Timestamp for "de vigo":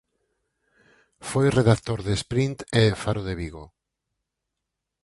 3.27-3.65